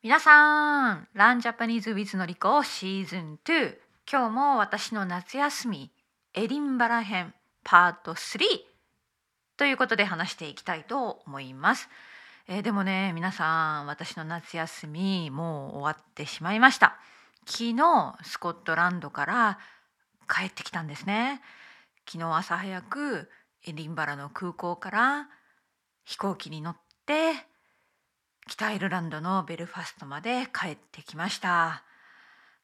[0.00, 3.76] 皆さん、ランジャパニーズウィズのりこシーズン2。
[4.08, 5.90] 今日も私の夏休み、
[6.34, 8.38] エディンバラ編パート3
[9.56, 11.88] ということで話していきたいと思います。
[12.46, 16.96] えーでもね、皆さん、私の夏休みもう終わってしまいました。
[17.44, 19.58] 昨日、スコットランドから
[20.32, 21.42] 帰ってきたんですね。
[22.06, 23.28] 昨日朝早く
[23.66, 25.28] エディンバラの空港から
[26.04, 27.47] 飛行機に乗って
[28.48, 31.84] 北アイルランドのベルファストまで帰ってきました。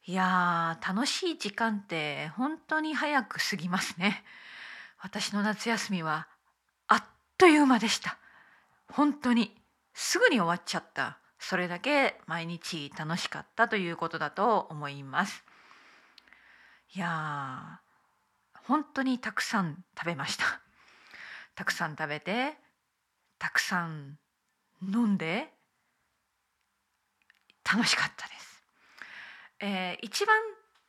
[0.07, 4.25] いやー楽しい時間って本当に早く過ぎますね。
[4.99, 6.27] 私の夏休みは
[6.89, 7.05] あっ
[7.37, 8.17] という間でした。
[8.89, 9.55] 本当に
[9.93, 11.19] すぐに終わっちゃった。
[11.39, 15.45] それだけ毎日楽しかったということだと思います。
[16.95, 20.45] いやー本当にたくさん食べました。
[21.55, 22.55] たくさん食べて
[23.39, 24.19] たくさん
[24.83, 25.53] 飲んで
[27.65, 28.63] 楽しかったです、
[29.61, 30.37] えー一番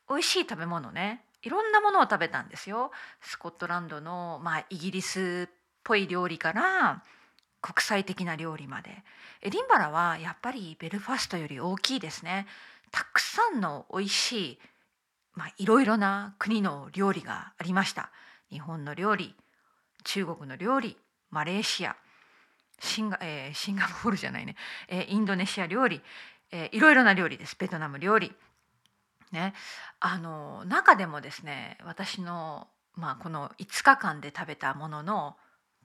[0.09, 2.91] 美味しい食べ物ねいろんなものを食べたんですよ。
[3.21, 5.53] スコットランドの、まあ、イギリスっ
[5.83, 7.03] ぽい料理から
[7.61, 9.03] 国際的な料理まで。
[9.41, 12.47] エディンバラはやっぱりベルファストより大きいですね。
[12.91, 14.59] たくさんの美味しい
[15.35, 18.09] まあ、いろいろな国の料理がありました。
[18.49, 19.35] 日本の料理
[20.03, 20.97] 中国の料理
[21.29, 21.95] マレーシア
[22.79, 24.55] シンガ,、えーシンガポールじゃないね、
[24.87, 26.01] えーインドネシア料理、
[26.51, 27.55] えーいろいろな料理です。
[27.57, 28.33] ベトナム料理。
[29.31, 29.53] ね。
[29.99, 35.35] あの中でもですね私の、まあ、この5日間で食べたものの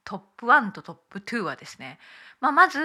[0.04, 1.98] トップ1とトップ2はですね、
[2.40, 2.78] まあ、まず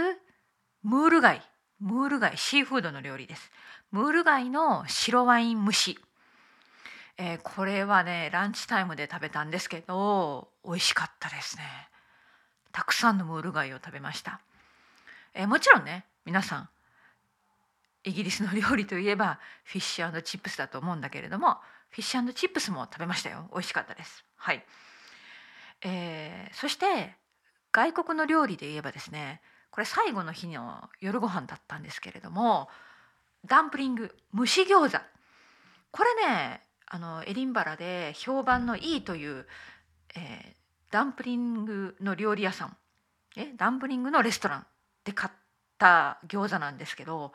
[0.84, 1.42] ムール貝。
[1.80, 3.52] ムール貝シーフードの料理です。
[3.92, 6.00] ムール貝の白ワイン蒸し。
[7.18, 11.64] えーこれはねランチタイムで食べたんですけど美味しかったですね。
[12.72, 14.42] たくさんのムール貝を食べました、
[15.34, 16.70] えーもちろんね皆さん
[18.06, 21.58] イギリスの料理といえばフィッシュチップスだと思うんだけれども
[21.90, 23.50] フィッシュチップスも食べましたよ。
[23.52, 24.24] 美味しかったです。
[24.36, 24.64] はい、
[25.82, 27.16] えーそして
[27.72, 32.70] 外国の料理で言えばですねこれ最後の日の夜ご飯だったんですけれども
[33.46, 35.04] ダンプリング蒸し餃子。
[35.92, 39.48] これねあのエディンバラで評判のいいという、
[40.16, 40.56] えー
[40.92, 42.78] ダンプリングの料理屋さん。
[43.36, 44.68] えダンプリングのレストラン
[45.04, 45.34] で買っ
[45.78, 47.34] た餃子なんですけど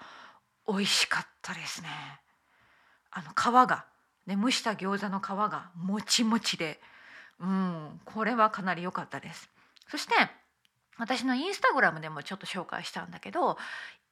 [0.73, 1.89] 美味しかったですね。
[3.11, 3.87] あの皮が、
[4.27, 6.81] ね、蒸した餃子の皮がもちもちで、
[7.41, 9.51] うん、これはかなり良かったです。
[9.89, 10.15] そして
[10.99, 13.57] 私のインスタグラムでもちょっと紹介したんだけど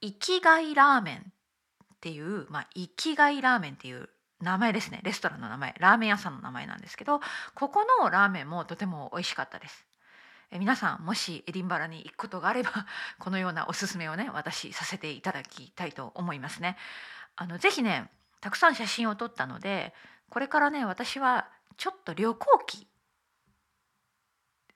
[0.00, 1.22] 生きがいラーメンっ
[2.00, 4.08] ていう、ま、生きがいラーメンっていう
[4.40, 7.20] 名前ですねレストランの名前ラーメン屋さんの名前なんですけど
[7.54, 9.84] ここのラーメンもとても美味しかったです
[10.50, 12.70] 皆さんもしエディンバラに行くことがあれば
[13.18, 16.76] このようなおすすめをね私させていただきたいと思いますね。
[17.36, 18.10] あのぜひね
[18.40, 19.94] たくさん写真を撮ったので
[20.30, 22.88] これからね私はちょっと旅行記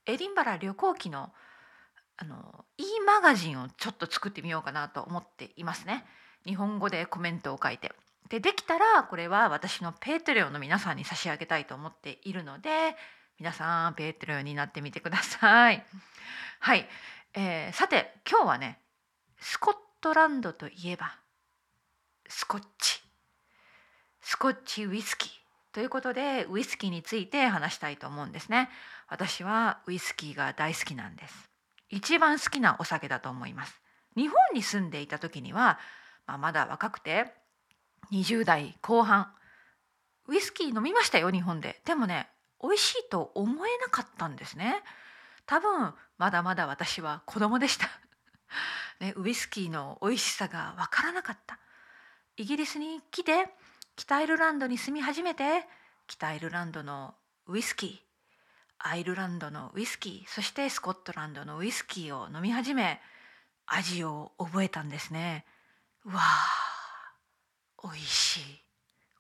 [0.06, 1.32] エディンバラ旅行記の
[2.18, 6.04] あの e マガジンをちょっと作ってみようかなと思っていますね。
[6.44, 7.92] 日本語でコメントを書いて。
[8.28, 12.96] でできたらこれは私の Patreon の皆さんに差し上げたいと思っているので
[13.38, 15.84] 皆さん Patreon になってみてください。
[16.60, 16.86] はい、
[17.34, 18.78] えーさて今日はね
[19.40, 21.16] スコットランドといえば
[22.28, 23.00] スコッチ
[24.20, 25.30] スコッチウイスキー
[25.72, 28.68] ということでウイスキーについて話したいと思うんですね。
[29.08, 31.50] 私はウイスキーが大好きなんです。
[31.88, 33.80] 一番好きなお酒だと思います。
[34.16, 35.78] 日本に住んでいた時には、
[36.26, 37.32] まあ、まだ若くて
[38.12, 39.32] 20代後半
[40.28, 42.28] ウイスキー飲みましたよ日本ででもね
[42.62, 44.82] 美味しいと思えなかったんですね。
[45.46, 47.88] 多分まだまだ私は子供でした、
[49.00, 51.58] ね、ウイスキーの美味しさがわからなかった。
[52.36, 53.54] イギリスに来て
[53.96, 55.68] 北アイルランドに住み始めて
[56.06, 57.14] 北アイルランドの
[57.46, 57.98] ウイスキー
[58.78, 63.00] アイルランドのウイスキーそしてスコットランドのウイスキーを飲み始め
[63.66, 65.44] 味を覚えたんですね。
[66.04, 67.12] うわあ
[67.82, 68.62] 美味しい。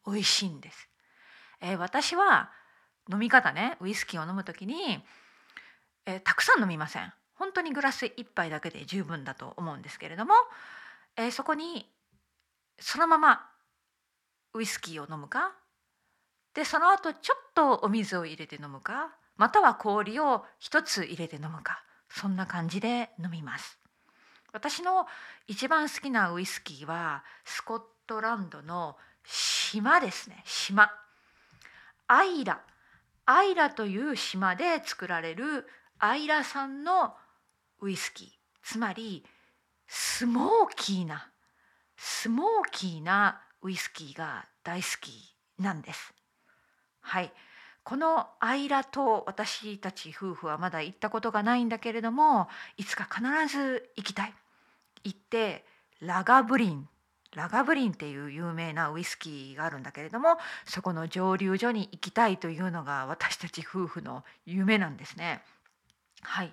[0.06, 0.88] 美味しいんです、
[1.60, 2.50] えー私は
[3.10, 5.02] 飲み方ねウイスキーを飲む時に、
[6.06, 7.12] えーたくさん飲みません。
[7.34, 10.34] 本当にグラス1杯だけで十分だと思うんですけれども、
[11.16, 11.90] えーそこに
[12.78, 13.48] そのまま
[14.54, 15.52] ウイスキーを飲むか
[16.54, 23.78] でその後ちょっとお水を入れて飲むかまたは氷を一つ入れて飲むかそんな感じで飲みます。
[24.52, 25.06] 私の
[25.48, 30.42] 一番好きなウイスキーはスコットランドの島ですね。
[30.44, 30.92] 島。
[32.06, 32.60] アイラ。
[33.26, 35.66] アイラという島で作られる
[35.98, 37.14] アイラ産の
[37.80, 38.28] ウイスキー。
[38.62, 39.24] つまり
[39.86, 41.30] スモーキーな
[41.96, 46.12] スモーキーなウイスキーが大好きなんです。
[47.00, 47.32] はい。
[47.84, 54.34] このアイラ島私たち夫婦はまだ行ったことがないんだけれどもいつか必ず行きたい。
[55.04, 55.64] 行って
[56.00, 56.88] ラガブリン。
[57.34, 60.36] ラガブリンっていう有名なウイスキーがあるんだけれども
[60.66, 65.42] そこの蒸留所に行きたいというのが私たち夫婦の夢なんですね。
[66.22, 66.52] はい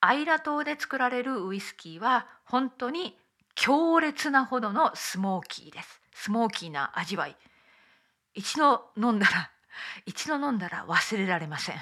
[0.00, 3.16] アイラ島で作られるウイスキーは本当に
[3.54, 7.36] 強烈なほどのスモーキーですスモーキーな味わい
[8.34, 9.50] 一度飲んだら
[10.06, 11.76] 一度飲んだら忘れられません。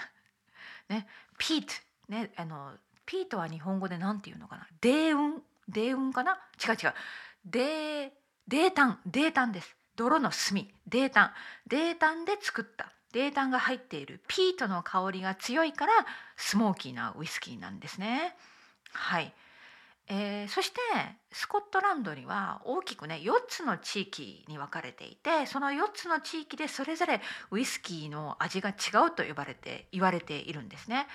[0.88, 1.06] ね、
[1.38, 1.72] ピート、
[2.08, 2.76] ね、あの
[3.06, 4.66] ピートは日本語で何て言うのかな？
[4.81, 5.40] 低雲、
[5.72, 6.40] 低雲かな？
[6.64, 6.94] 違う違う。
[7.44, 8.12] デ
[8.50, 9.76] 泥炭、泥炭です。
[9.94, 11.31] 泥の炭、泥炭、
[11.69, 15.93] 泥炭で作った泥炭が入っているピートの香りが強いから
[16.37, 18.35] スモーキーなウイスキーなんですね。
[18.93, 19.32] はい。
[20.08, 20.81] えー、そして
[21.31, 27.20] スコットランドには大きくね4つの地域に分かれていてその4つの地域でそれぞれ
[27.53, 28.73] ウイスキーの味が違
[29.06, 31.06] うと呼ばれて言われているんですね。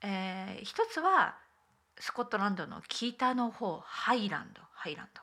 [0.00, 1.36] えー、一つは
[2.00, 5.22] スコットランドの北の方ハイランドハイランド、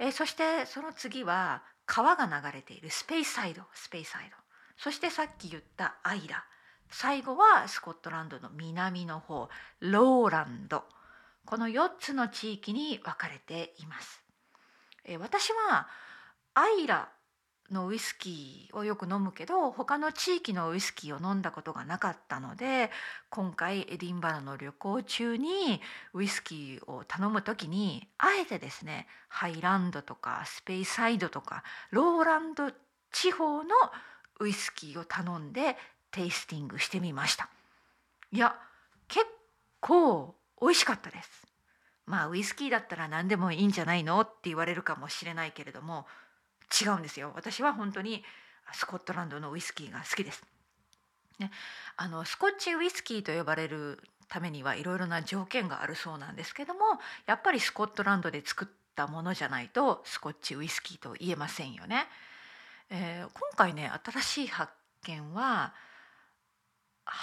[0.00, 2.90] えー、そしてその次は川が流れている。
[2.90, 3.62] スペイサイド。
[3.74, 4.36] スペイサイド。
[4.76, 6.44] そしてさっき言ったアイラ。
[6.90, 9.50] 最後はスコットランドの南の方。
[9.80, 10.84] ローランド。
[11.44, 14.22] この4つの地域に分かれています。
[15.04, 15.88] え私は
[16.54, 17.10] アイラ
[17.70, 22.90] のウイスキーをよく飲むけど他の地域のウイスキーを飲んだことがなかったので
[23.28, 25.80] 今回エディンバラの旅行中に
[26.12, 32.70] ウイスキーを頼む時にあえてですねハイランドとかスペイサイドとかローランド
[33.12, 33.70] 地方の
[34.40, 35.76] ウイスキーを頼んで
[36.10, 37.48] テイスティングしてみました。
[38.32, 38.56] いや
[39.08, 39.26] 結
[39.80, 41.46] 構美味しかったです。
[42.06, 44.20] まあウイスキーだったら何でもいいんじゃないの？
[44.20, 46.06] って言われるかもしれないけれども
[46.80, 47.32] 違うんですよ。
[47.34, 48.24] 私は本当に
[48.72, 50.44] スコットランドのウイスキーが好きです。
[51.38, 51.50] ね、
[51.96, 56.80] あのスコッチウイスキーと呼ばれるためにはいろいろな条件があるそうなんですけども
[57.26, 62.06] やっぱりスコットランドで作ったものじゃないとスコッチウイスキーと言えませんよね。
[62.90, 64.70] えー、今回ね新しい発
[65.04, 65.72] 見は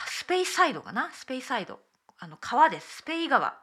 [0.07, 1.11] スペイサイドかな？
[1.13, 1.79] スペイサイド
[2.17, 3.57] あの川ですスペイ川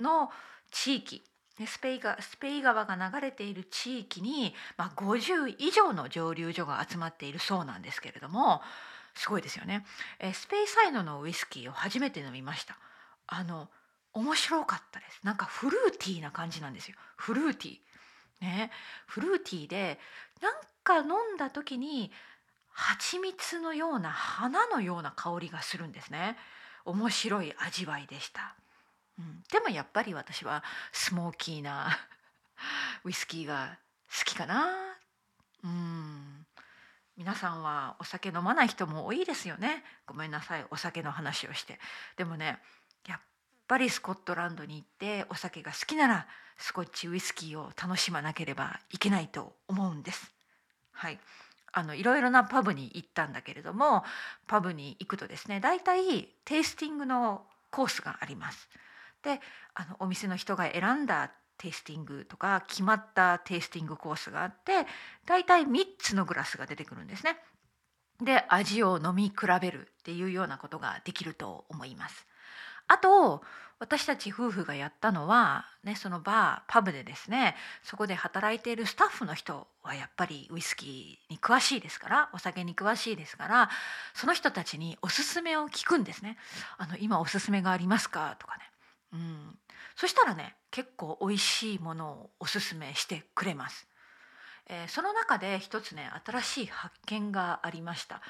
[0.00, 0.30] の
[0.70, 1.22] 地域
[1.66, 8.62] スペイ川スペイ川が流れている地域に、まあ、50以上の蒸留所が集まっているそうなんですけれども
[9.14, 9.84] すごいですよね。
[10.18, 12.78] えスペイサイドのウイスキーを初めて飲みました。
[13.26, 13.68] あの
[14.14, 15.20] 面白かったです。
[15.22, 16.96] なんかフルーティーな感じなんですよ。
[17.16, 17.78] フルーティー。
[18.40, 18.70] ね、
[19.06, 19.98] フルーティーで
[20.40, 22.10] なんか飲んだ時に
[22.70, 26.36] 蜂蜜のような花のような香りがするんですね。
[26.84, 28.56] 面白い味わいでした、
[29.18, 31.98] うん、でもやっぱり私はスモーキーな
[33.04, 33.78] ウイスキーが
[34.18, 34.66] 好きかな。
[35.64, 36.46] うん。
[37.16, 39.84] 皆さんはお酒飲まない人も多いですよね。
[40.06, 40.66] ごめんなさい。
[40.70, 41.78] お酒の話をして。
[42.16, 42.58] でもね
[43.06, 43.20] やっ
[43.68, 46.26] ぱりスコットランドに行ってお酒が好きなら
[46.56, 50.32] スコッチウイスキーを楽しまなければいけないと思うんです。
[50.92, 51.18] はい。
[51.72, 54.04] あのいろいろなパブに行ったんだけれども
[54.46, 58.68] パブに行くとですね大体テイスティングのコースがあります。
[59.22, 59.40] で
[59.74, 64.86] あのお店の人が選んだテイスティングとか決まったテイスティングコースがあって
[65.26, 67.36] 大体3つのグラスが出てくるんですね。
[68.20, 72.26] で味を飲み比べるっていうようなことができると思います。
[72.88, 73.42] あと
[73.78, 83.70] 私たち夫婦がやったのは、ね、そのバーパブでですねそこで働いているスタッフの人はやっぱりウイスキーに詳しいですからお酒に詳しいですから
[84.14, 86.36] その人たちにおすすめを聞くんですね。
[86.78, 88.36] あの今おすすめがありますか？
[88.38, 88.71] とかね。
[89.12, 89.58] うん、
[89.96, 93.86] そしたらね結構美味しいものをおすすめしてくれます。
[94.68, 98.22] えー、その中で一つね新しい発見がありました。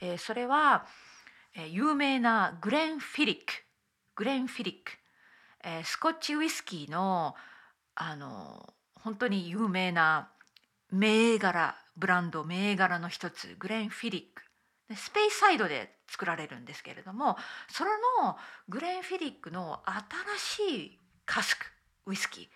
[0.00, 0.86] えー、それは、
[1.54, 3.52] えー、有名なグレン・フィリック
[4.16, 5.00] グレン・フィリック
[5.62, 7.34] えー、スコッチウイスキーの
[7.94, 10.30] あの本当に有名な
[10.90, 14.42] 銘柄ブランド銘柄の一つグレン・フィリック
[14.96, 17.36] スペイサイドで作られるんですけれども
[17.68, 17.90] それ
[18.22, 18.36] の
[18.68, 21.66] グレン・フィリックの新しいカスク
[22.06, 22.46] ウイスキー、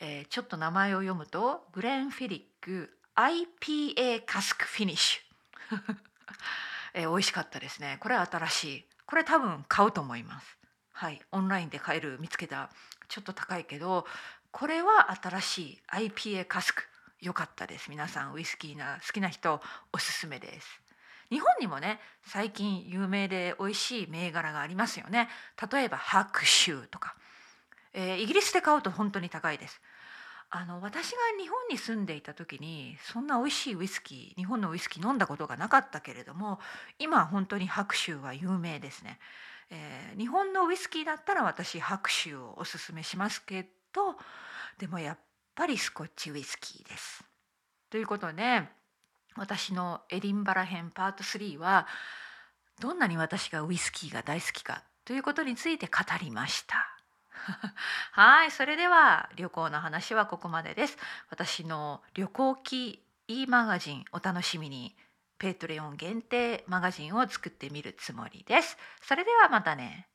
[0.00, 5.94] えー、ちょっと名前を読むとグレン・フィリック IPA カスクフィニッシュ、
[6.94, 7.98] えー、美味しかったですね。
[7.98, 8.88] これ新しい。
[9.06, 10.56] これ多分買うと思います。
[10.92, 12.70] はい、オンラインで買える見つけた。
[13.08, 14.06] ちょっと高いけど
[14.52, 16.84] これは新しい IPA カスク。
[17.20, 17.90] 良かったです。
[17.90, 19.60] 皆さんウイスキーな好きな人
[19.92, 20.87] おすすめです。
[21.30, 25.28] 日本にもね最近有名で美味しい銘柄がありますよね。
[25.70, 27.14] 例えば白州とか、
[27.92, 29.80] えー、イギリスで買うと本当に高いです。
[30.50, 36.58] あの私が日本に住んでいた時にそんな美味しいウイスキー日本のウイスキー飲んだことがなかったけれども
[36.98, 39.18] 今本当に白州は有名ですね、
[39.70, 44.16] えー、日本のウイスキーだったら私白州をおすすめしますけど
[44.78, 45.18] でもやっ
[45.54, 47.22] ぱりスコッチウイスキーです。
[47.90, 48.62] ということで
[49.36, 51.86] 私のエディンバラ編パート3は
[52.80, 56.94] どんなに私がウイスキーが大好きかということについて語りました。
[58.12, 60.98] はいそれでは旅行の話はここまでです。
[61.30, 64.96] 私の旅行記 e マガジンお楽しみに。
[65.38, 68.76] Patreon 限定マガジンを作ってみるつもりです。
[69.00, 70.08] それではまたね。